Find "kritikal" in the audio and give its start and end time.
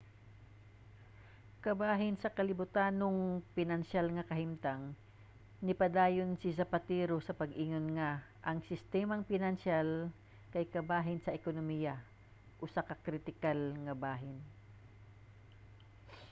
13.05-13.59